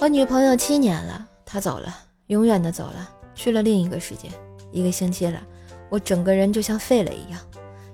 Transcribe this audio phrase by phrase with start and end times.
[0.00, 1.94] 我女朋友七年了，她走了，
[2.28, 4.30] 永远的走了，去了另一个世界。
[4.72, 5.38] 一个星期了，
[5.90, 7.38] 我整个人就像废了一样。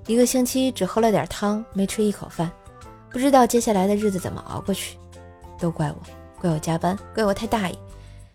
[0.06, 2.48] 一个星期只喝了点汤，没吃一口饭，
[3.10, 4.96] 不知道接下来的日子怎么熬过去。
[5.58, 5.96] 都怪我，
[6.40, 7.76] 怪我加班，怪我太大意，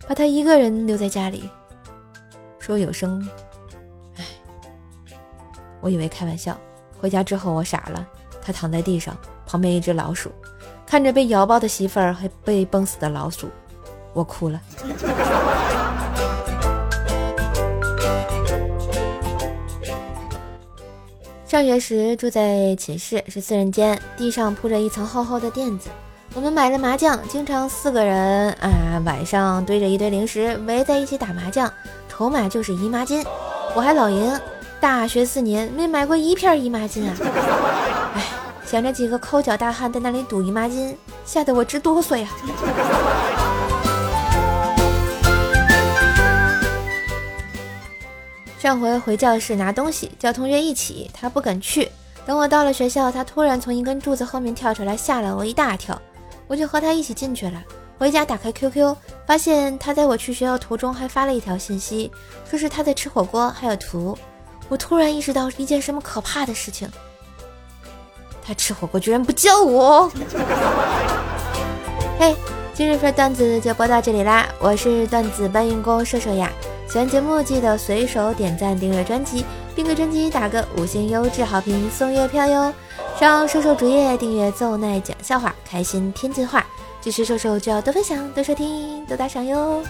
[0.06, 1.50] 把她一个人留在家里。
[2.60, 3.26] 说有声，
[4.18, 4.26] 唉，
[5.80, 6.58] 我以为开玩笑。
[7.00, 8.06] 回家之后我傻了，
[8.42, 10.30] 她躺在地上，旁边一只老鼠，
[10.86, 13.50] 看着被咬爆的媳妇儿和被崩死的老鼠。
[14.14, 14.60] 我哭了。
[21.46, 25.90] 上学时住在寝室，是四人间，地上铺着一层厚厚的垫子。
[26.34, 31.70] 我们买了麻将，经常四个人啊，晚上堆着一堆零食，围在一起打麻将，
[32.08, 33.22] 筹码就是姨妈巾。
[33.76, 34.40] 我还老赢，
[34.80, 37.14] 大学四年没买过一片姨妈巾啊！
[38.16, 38.24] 哎，
[38.66, 42.30] 想着几个抠脚大汉在那里赌姨妈巾，吓得我直哆嗦呀。
[48.62, 51.92] 上回回教室拿东西，叫同学一起，他不肯去。
[52.28, 56.00] 等我到了学校，他突然从一根柱子后面跳出来，吓了我一大跳。
[56.46, 57.60] 我就和他一起进去了。
[57.98, 58.96] 回家打开 QQ，
[59.26, 62.12] 发现他在我去学校途中还发了一条信息，
[62.48, 64.16] 说是他在吃火锅，还有图。
[64.70, 66.88] 我突然意识到一件什么可怕的事情：
[68.44, 70.08] 他吃火锅居然不叫我。
[72.20, 72.36] 嘿，
[72.76, 74.48] 今日份段子就播到这里啦！
[74.60, 76.52] 我是段子搬运工射手呀。
[76.92, 82.74] 喜欢节目记得随手点赞、订阅专辑，并给专辑打个五星优质好评送月票哟！
[83.18, 86.66] 上瘦瘦主页订阅奏奈讲笑话，开心天津话，
[87.00, 89.82] 支持瘦瘦就要多分享、多收听、多打赏哟！